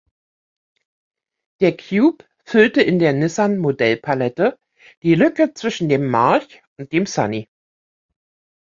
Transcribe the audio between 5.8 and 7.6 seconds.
dem March und dem Sunny.